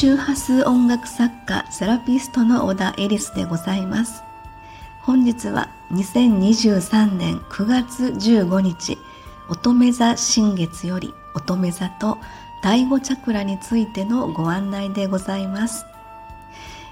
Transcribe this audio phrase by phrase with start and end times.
[0.00, 4.22] 周波数音楽作家セラピストの小田エリスでございます。
[5.00, 8.96] 本日は2023年9月15日
[9.50, 12.18] 乙女座新月より乙女座と
[12.62, 15.84] 第五チャクラについてのご案内でございます、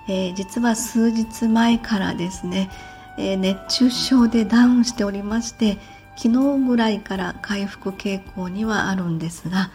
[0.09, 2.73] えー、実は数日前からですね、
[3.19, 5.79] えー、熱中症でダウンしておりまして
[6.17, 9.71] 昨日ぐらいから回復傾向にはあるんですが、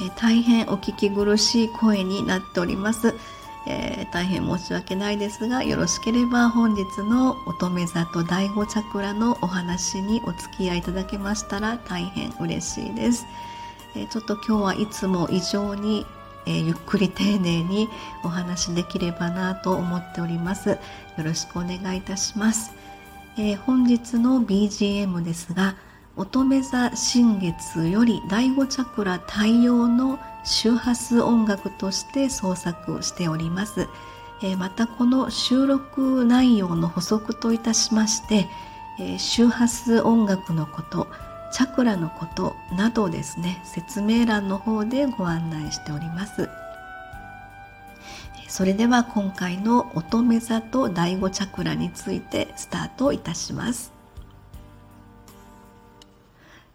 [0.00, 3.14] えー、大変お聞き苦しい声になっております、
[3.66, 13.26] えー、大変申し訳ないですがよろしければ本日の乙女座と第五チャクラのお話にお付き合いいただけましたら大変嬉しいです、
[13.94, 16.06] えー、ちょっと今日はいつも以上に、
[16.46, 17.88] えゆっくり丁寧に
[18.22, 20.70] お話できればなと思っております。
[20.70, 20.78] よ
[21.18, 22.70] ろしくお願いいたします、
[23.36, 25.74] え本日の BGM ですが
[26.18, 33.86] 乙女座新月より第五チャクラ対応の周波数音楽として創作しております、
[34.42, 38.48] えー、またこの収録内容の補足といたしまして、
[38.98, 41.06] えー、周波数音楽のこと
[41.52, 46.48] チャクラのことなどですね説明欄の方でご案内しております。
[48.48, 53.95] それでは今回の乙女座と第五チャクラについてスタートいたします。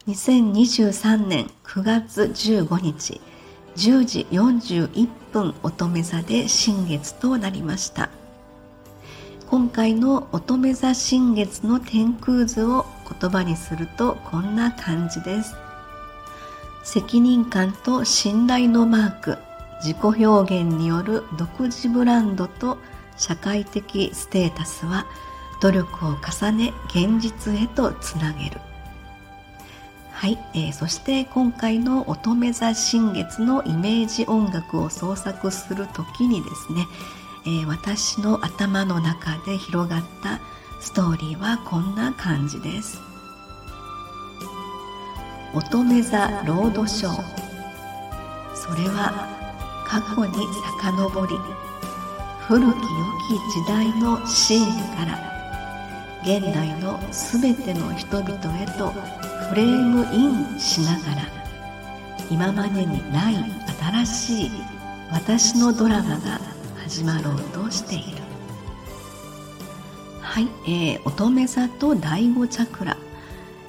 [0.08, 3.22] 2023年9月15日
[3.76, 8.10] 10時41分乙女座で新月となりました。
[9.48, 12.86] 今回の乙女座新月の天空図を
[13.20, 15.56] 言葉にするとこんな感じです。
[16.84, 19.38] 責任感と信頼のマーク
[19.84, 22.80] 自己表現による独自ブランドと
[23.18, 25.06] 社会的ステータスは
[25.62, 28.71] 努力を重ね現実へとつなげる。
[30.22, 36.86] はい、えー、そして今回の乙女座新月のイメージ音楽を創作する時にですね、
[37.48, 40.40] えー、私の頭の中で広がった
[40.80, 43.02] ストーリーはこんな感じです。
[45.56, 47.16] 乙女座ロードショー。
[48.54, 49.28] それは
[49.88, 50.34] 過去に
[50.84, 51.36] 遡り
[52.48, 55.31] 古き良き時代のシーンから
[56.24, 58.92] 現代の全ての人々へと
[59.50, 61.42] フレームインしながら
[62.30, 63.36] 今までにない
[64.04, 64.52] 新しい
[65.12, 66.40] 私のドラマが
[66.84, 68.22] 始まろうとしている。
[70.22, 72.96] はい、えー、乙女座と第五チャクラ、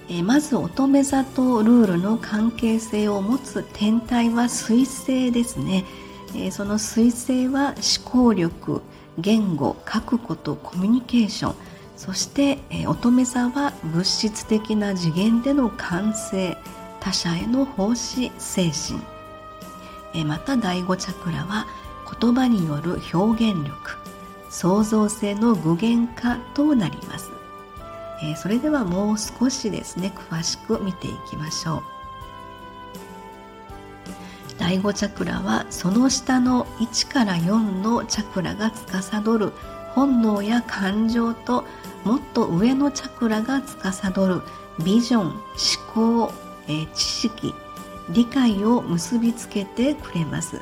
[0.08, 5.84] えー、まず乙女座とルールの関係性を持つ天体は水星ですね、
[6.28, 7.74] えー、その水星は
[8.04, 8.82] 思考力
[9.18, 11.71] 言語書くことコミュニケーション。
[11.96, 16.56] そして、え乙女座は物質的な次元での感性
[17.00, 19.00] 他者への奉仕精神、
[20.14, 21.66] えまた第五チャクラは
[22.20, 24.02] 言葉による表現力。
[24.52, 27.30] 創造性の具現化となります、
[28.22, 31.82] えそれではもう少しですね詳しく見ていきましょう。
[34.58, 39.52] 第五チャクラはその下の1から4のチャクラが司る
[39.94, 41.64] 本能や感情と
[42.04, 44.42] もっと上のチャクラが司る
[44.84, 45.38] ビジョン思
[46.28, 46.32] 考、
[46.66, 47.54] えー、知識
[48.10, 50.60] 理解を結びつけてくれます。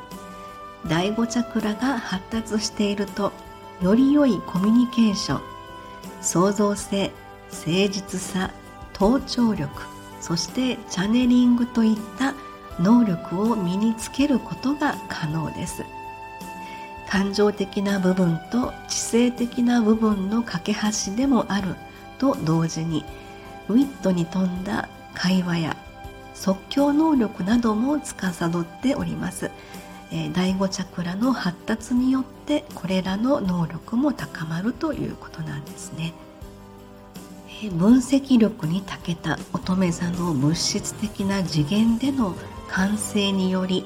[0.87, 3.33] 第5チャクラが発達していると
[3.83, 5.41] より良いコミュニケーション
[6.23, 7.13] 創造性
[7.51, 8.51] 誠実さ
[8.95, 9.71] 頭頂力
[10.21, 12.35] そしてチャネリングといった
[12.79, 15.85] 能力を身につけることが可能です。
[17.11, 21.75] 感情的な部分と知性的な部分の架け橋でもある
[22.19, 23.05] と同時に
[23.69, 25.77] ウィットに富んだ会話や
[26.35, 29.51] 即興能力なども司っております、
[30.13, 36.15] えー、第5チャクラの発達によってこれらの能力も高まるということなんですね、
[37.65, 42.37] えー、分析力に長けた乙女座の物質的な次元での
[42.69, 43.85] 完成により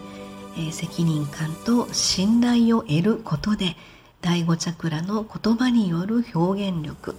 [0.58, 3.76] え責任感と信頼を得ることで
[4.20, 7.14] 第五チャクラの言葉による表現力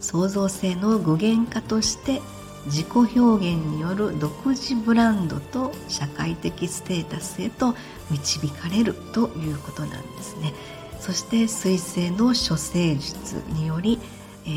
[0.00, 2.20] 創造性の具現化として
[2.66, 2.86] 自己
[3.18, 7.74] 表現による独自ブランドと社会的ステータスへと
[8.10, 10.52] 導かれるということなんですね。
[11.00, 14.00] そして水星の処世術により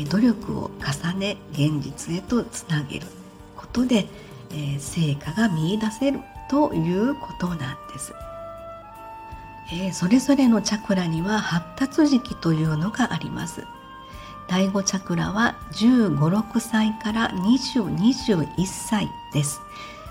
[0.08, 3.06] 努力を重ね現実へとつなげる
[3.56, 4.06] ことで
[4.80, 6.20] 成果が見いだせる
[6.50, 7.58] ということなん
[7.92, 8.12] です、
[9.72, 13.64] えー、それぞれのチャクラには発達時期というのがあります。
[14.48, 19.60] 第5チャクラは1 5 6歳から2021歳です。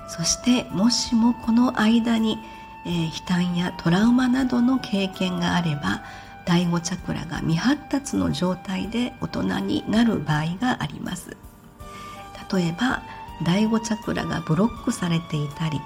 [0.07, 2.39] そしてもしもこの間に、
[2.85, 6.03] えー、悲嘆やトラウマなどの経験があれば
[6.45, 11.35] 第5チャクラが未発達の状態で大人になる場合があります。
[12.53, 13.03] 例えば
[13.43, 15.81] 第5チャクラがブロックされていたり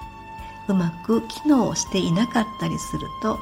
[0.68, 3.40] うまく機能していなかったりすると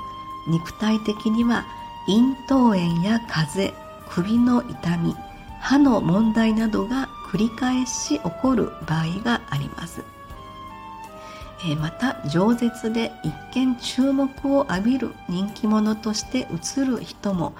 [0.47, 1.65] 肉体的には
[2.07, 5.15] 咽頭炎や風邪首の痛み
[5.59, 10.03] 歯の問題などが繰り返し起こる場合があります、
[11.65, 17.53] えまた饒舌で一見注目を浴びる人気者として映る人も、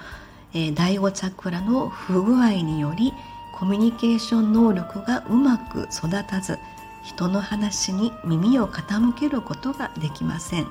[0.54, 3.14] え第5チャクラの不具合により
[3.54, 6.58] コミュニケーション能力がうまく育たず
[7.04, 10.68] 人の話に耳を傾けることができません。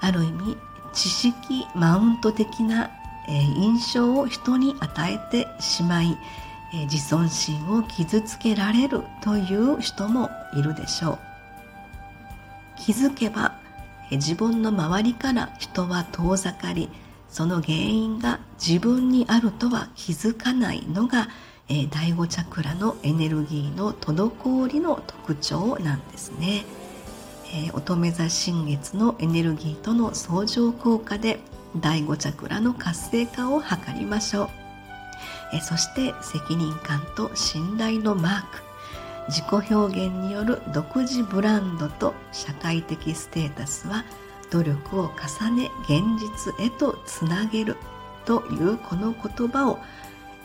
[0.00, 0.56] ある意味
[0.92, 2.90] 知識マウント的な、
[3.28, 6.18] え印象を人に与えてしまい、
[6.72, 11.18] え自尊心を傷つけられるという人もいるでしょう。
[12.76, 13.58] 気づけば、
[14.10, 16.88] え自分の周りから人は遠ざかり
[17.30, 21.28] その原因が自分にあるとは気づかないのが、
[21.72, 26.64] え第5チャクラのエネルギーの滞りの特徴なんですね。
[27.52, 31.38] えー、乙女座新月のエネルギーとの相乗効果で
[31.76, 34.48] 第5チャクラの活性化を図りましょう、
[35.54, 38.62] えー、そして責任感と信頼のマーク
[39.28, 44.04] 自己表現による独自ブランドと社会的ステータスは
[44.50, 47.76] 努力を重ね現実へとつなげる
[48.24, 49.78] というこの言葉を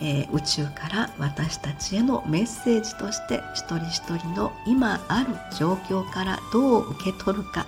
[0.01, 7.65] えー、宇宙から私たちへのメッセージとして一人一人の今ある状況からどう受け取るか、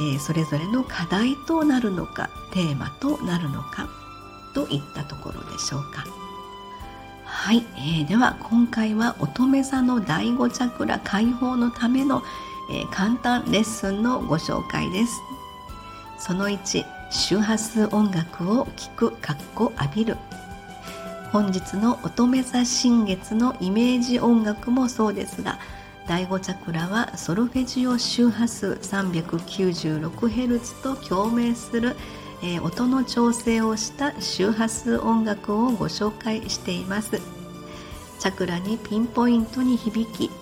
[0.00, 3.88] えー、それぞれの課題となるのかテーマとなるのか
[4.54, 6.04] といったところでしょうか。
[7.24, 12.22] はい、えー、では今回は乙女座の第5チャクラ解放のための、
[12.70, 15.12] えー、簡単レッスンのご紹介です。
[16.18, 20.16] その1周波数音楽を聴くかっこ浴びる
[21.32, 25.60] 本日の乙女座新月のイメージ音楽もそうですが
[26.08, 31.94] 第5チャクラはソルフェジオ周波数 396Hz と共鳴する、
[32.42, 37.20] えー、音の調整をした周波数音楽をご紹介しています。
[38.18, 40.32] チャクラにピンポイントに響き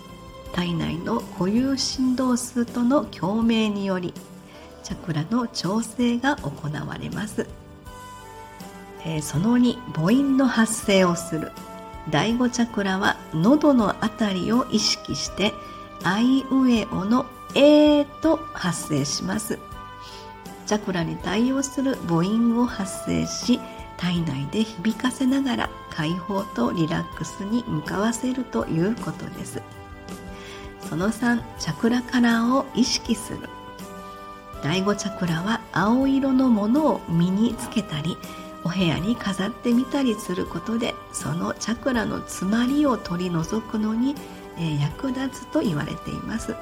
[0.52, 4.14] 体内の固有振動数との共鳴により
[4.82, 7.67] チャクラの調整が行われます。
[9.08, 11.50] えー、その2母音の発声をする。
[12.10, 15.54] 第5チャクラは喉のあたりを意識して
[16.04, 19.58] あいうえおの「えー」と発声します。
[20.66, 23.58] チャクラに対応する母音を発声し
[23.96, 29.62] 体内で響かせながら解放とリラックスに向かわせるということです。
[30.86, 33.48] その3チャクラカラーを意識する。
[34.62, 38.18] 第5チャクラは青色のものを身につけたり
[38.68, 44.14] お部屋に飾ってみたりすることでそのチャクラの詰まりを取り除くのに、
[44.58, 46.54] えー、役立つと言われています、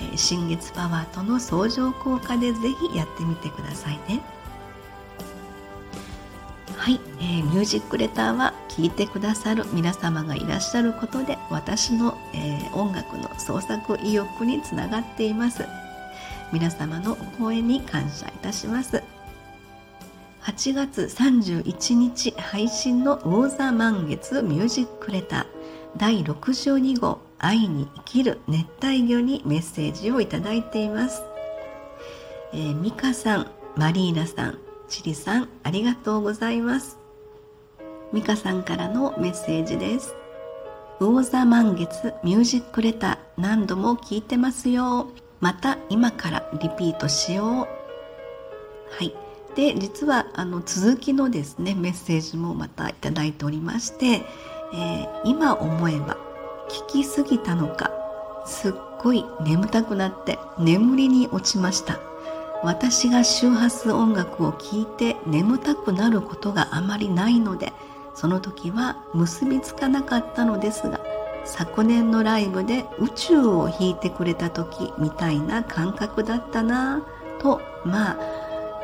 [0.00, 2.58] ー、新月パワーとの相乗効果でぜ
[2.90, 4.20] ひやってみてくださいね。
[6.76, 15.64] はい、えー、ミュージックレターは聴いてくださる皆様がいらっしゃることで私の、えー、音楽の創作意欲につながっています。
[16.52, 19.11] 皆様のお声に感謝いたします。
[20.42, 25.46] 8月31日配信の魚座満月ミュージックレター
[25.96, 31.22] 第62号愛に生きる熱帯魚にメッセージをいただいています。
[32.52, 34.58] えー、ミカさん、マリーナさん、
[34.88, 36.98] チリさん、ありがとうございます。
[38.12, 40.14] ミカさんからのメッセージです。
[40.98, 45.08] 魚座満月ミュージックレター何度も聞いてますよ。
[45.38, 47.48] また今からリピートしよう。
[48.90, 49.21] はい。
[49.54, 52.94] で実はあの続きのですねメッセージもまたい
[53.28, 56.16] いておりまして、えー、今思えば
[56.68, 57.90] 聞きすぎたのか
[58.46, 62.12] すっごい眠たくなって眠りに落ちました。
[62.62, 67.72] 私が周波数音楽を聴いて眠たくなることがあまりないので
[68.14, 71.00] その時は結びつかなかったのですが
[71.44, 78.18] 昨年のライブで宇宙を弾いてくれた時みたいな感覚だったなぁとまあ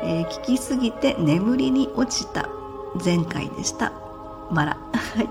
[0.03, 2.49] えー、聞きすぎて眠りに落ちた
[3.03, 3.91] 前回でした。
[4.51, 4.77] まら。
[4.93, 5.29] はい。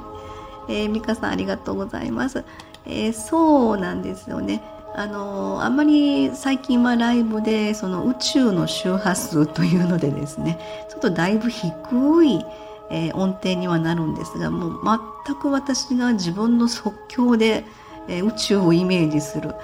[0.68, 2.44] えー、さんありがとうございます。
[2.84, 4.62] えー、そうなんですよね。
[4.94, 10.58] あのー、あんまり最近はライブでその宇宙の周波数というのでですね
[10.90, 12.44] ちょっとだいぶ低い、
[12.90, 14.80] えー、音程にはなるんですがもう
[15.24, 17.64] 全く私が自分の即興で、
[18.08, 19.54] えー、宇宙をイメージする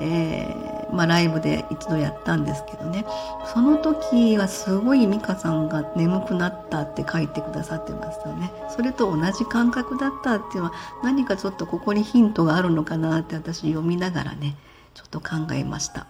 [0.00, 3.04] えー、まあ、ライブで一度やったんですけどね。
[3.52, 8.50] その時はすごい美香さんが眠くなったって書いてくださってましたね。
[8.68, 14.56] それと同じ感覚だったっていうのは何かちょっとここにヒントがあるのかなって私読みながらね
[14.94, 16.06] ちょっと考えました。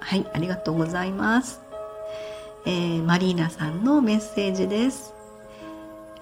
[0.00, 1.62] はいありがとうございます、
[2.66, 5.12] えー、マリーナさんのメッセージです。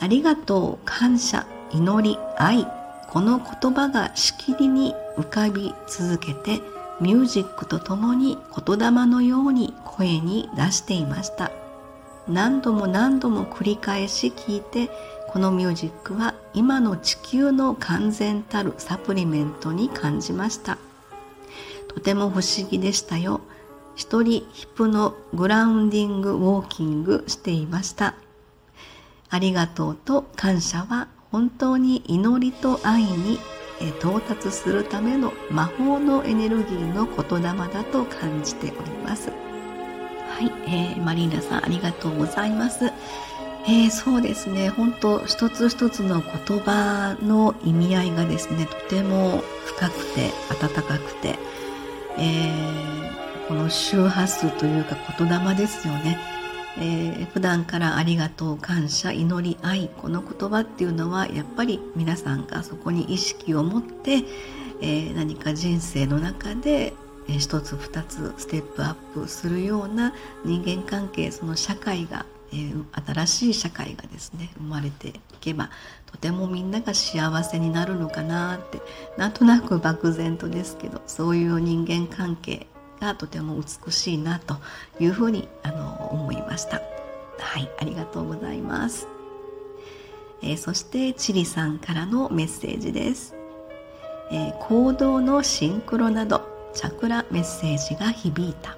[0.01, 2.67] ありがとう感謝祈り愛。
[3.09, 6.63] この言葉がしきりに浮かび続けて
[7.01, 11.51] ミュージックとともに言霊のように声に出していました。
[12.29, 14.91] 何度も何度も繰り返し聞いて
[15.33, 20.79] このミュージックは今の地球の完全たるサプリメントに感じました。
[21.89, 23.41] とても不思議でしたよ。
[23.95, 28.15] 一人ヒプのグラウンディングウォーキングしていました。
[29.29, 33.39] ありがとうと感謝は本当に祈りと愛に
[34.01, 39.31] 到達するための魔法のエネルギーの言霊だと感じております。
[39.31, 42.87] はい、えー、マリーナさんありがとうございます。
[43.65, 51.39] えー、そうですね、本当一つ一つの言葉の意味合いがですね、とても深くて温かくて、
[52.19, 56.19] えー、この周波数というか言霊ですよね。
[56.79, 64.25] えー、普段からありがとう感謝祈り愛この言葉っていうのはやっぱり皆さんがそこに意識を持って、
[64.81, 66.95] えー、何か人生の中で、
[67.29, 70.13] 一つ二つステップアップするような
[70.45, 75.71] 人間関係その社会が、えー、新しい社会がですね生まれていけば
[76.07, 78.81] とてもみんなが幸せになるのかなって
[79.17, 82.67] なんとなく漠然とですけどそういう人間関係
[83.03, 84.57] がとても美しいなと
[85.01, 86.81] いうふうにあの思いました。
[87.39, 89.09] はい、ありがとうございます。
[90.41, 93.35] えー、そしてチリさんからのメッセージです。
[94.31, 96.43] えー、行動のシンクロなど
[96.75, 98.77] チャクラメッセージが響いた。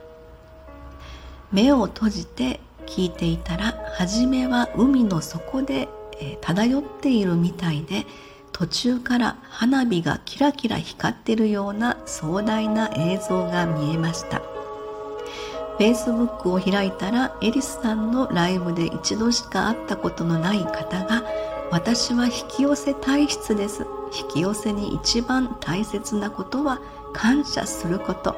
[1.53, 5.89] 目を閉じて聞いていたら初めは海の底で、
[6.21, 8.07] えー、漂っているみたいで
[8.55, 14.41] 途中から花火がキラキラ光ってるような壮大な映像が見えました。
[15.79, 21.25] Facebook を開いたらエリスさんのライブで一度しか会ったことのない方が
[21.73, 23.87] 私は引き寄せ体質です。
[24.17, 26.81] 引き寄せに一番大切なことは
[27.13, 28.37] 感謝すること。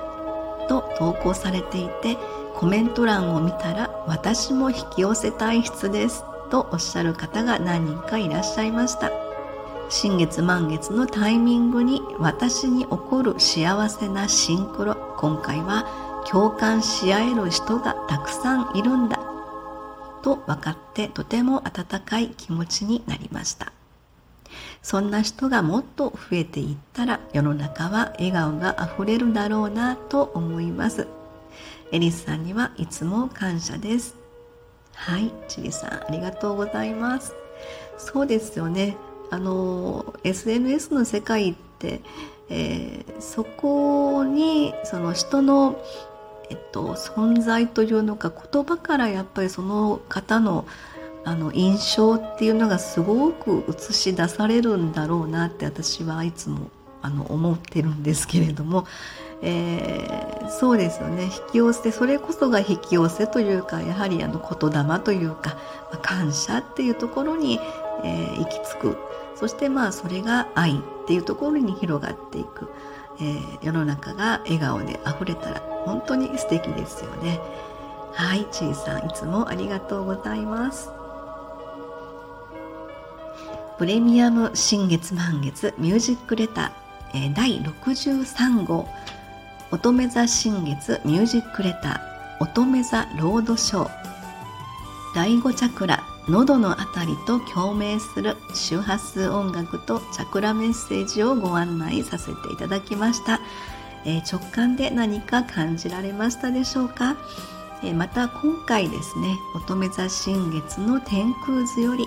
[0.67, 2.17] と投稿されていて
[2.55, 6.25] コメント欄を見たら私も引き寄せ体質です。
[6.49, 9.26] とおっしゃる方が何人かいらっしゃいました。
[9.89, 14.97] 新月満月のタイミングに私に起こる幸せなシンクロ。
[15.17, 19.21] 今回は共感し合える人がたくさんいるんだ。
[20.23, 23.73] と分かってとても温かい気持ちになりました。
[24.83, 31.07] そんな人がもっと増えていったら世の中は笑顔があふれるだろうなと思います。
[31.93, 34.17] エリスさんにはいつも感謝です。
[34.95, 37.35] はいチリさんありがとうございます。
[37.99, 38.97] そうですよね。
[39.31, 42.01] あの SNS の世界って、
[42.49, 45.83] えー、そこにその人の、
[46.51, 50.67] えっと、存在というのか言葉からやっぱりその方の
[51.25, 56.71] あの印象っていうのがすごく映し出されるんだろうなって私はいつも
[57.03, 58.87] あの思ってるんですけれども、
[59.43, 61.25] えー、そうですよね。
[61.25, 65.57] 引き寄せそれこそが引き寄せというかやはりあの言霊というか、
[65.91, 67.59] まあ、感謝っていうところに、
[68.05, 68.99] えー、行き着く。
[69.35, 72.73] そしてまあそれが愛っていうところに広がっていく、
[73.21, 77.41] えー、世の中が笑顔で溢れたら本当に素敵ですよね。
[78.13, 80.91] はいちいさんいつもありがとうございます。
[83.79, 88.89] プレミアム新月満月ミュージックレター、えー、第63号
[89.71, 93.91] 乙女座新月ミュージックレター乙女座ロードショー
[95.15, 103.41] 第5チャクラ喉のあたりと共鳴する周波数音楽とチャクラメッセージをご案内させていただきました、
[104.05, 107.17] えー、直感で何か感じられましたでしょうか、
[107.85, 112.05] えー、また今回ですね乙女座新月の天空図より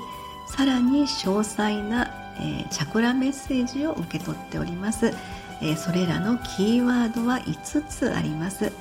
[0.47, 2.09] さらに詳細な、
[2.41, 5.13] えー、チャクラメッセージを受け取っております、
[5.61, 8.71] えそれらのキーワードは5つあります。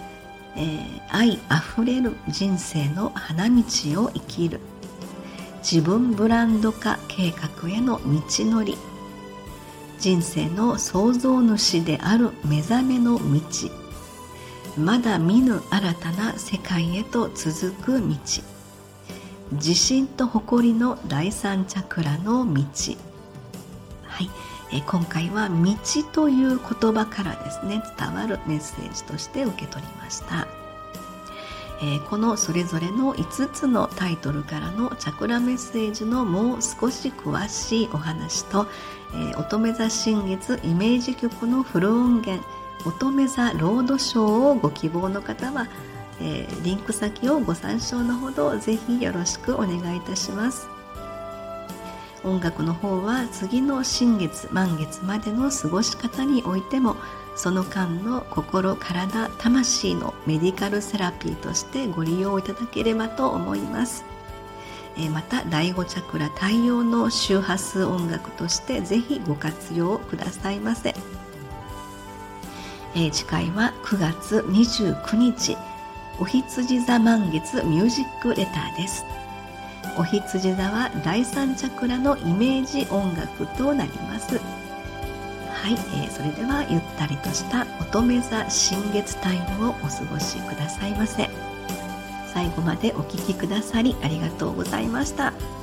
[0.57, 0.81] え、
[1.11, 3.63] 愛あふれる人生の花道
[4.03, 4.61] を生きる。
[5.59, 8.77] 自分ブランド化計画への道のり。
[9.99, 13.23] 人生の創造主である目覚めの道。
[14.77, 18.17] まだ見ぬ新たな世界へと続く道。
[19.53, 22.63] 自信と誇りの第三チャクラの道。
[24.05, 24.31] はい、
[24.73, 25.77] え今回は「道」
[26.13, 30.48] という言葉からですね伝わるメッセージとして受け取りました。
[31.81, 38.67] えこのそれぞれの5つのタイトルからのチャクラメッセージのもう少し詳しいお話と、
[39.15, 42.45] え乙女座新月イメージ曲のフル音源
[42.85, 45.69] 乙女座ロードショーをご希望の方は、
[46.21, 50.69] えリンク先をご参照のほどぜひよろしくお願いいたします。
[52.25, 56.97] 音楽の方は次の新月満月までの過ごし方においても
[57.39, 64.05] その間の心体魂のメディカルセラピーとしてご利用いただければと思います。
[65.13, 70.97] また第5チャクラ対応の周波数音楽としてぜひご活用くださいませ。
[72.95, 75.57] 次回は9月29日
[76.19, 79.05] お羊座満月ミュージックレターです。
[79.97, 84.41] お羊座は第3チャクラのイメージ音楽となります。
[85.63, 91.29] はい、えー、それではゆったりとした乙女座新月タイムをお過ごしくださいませ
[92.33, 95.58] 最後までお聴きくださりありがとうございました。